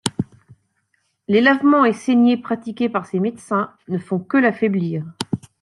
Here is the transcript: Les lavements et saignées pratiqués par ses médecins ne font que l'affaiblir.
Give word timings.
Les 1.27 1.41
lavements 1.41 1.85
et 1.85 1.93
saignées 1.93 2.37
pratiqués 2.37 2.89
par 2.89 3.05
ses 3.05 3.19
médecins 3.19 3.69
ne 3.87 3.99
font 3.99 4.17
que 4.17 4.37
l'affaiblir. 4.39 5.05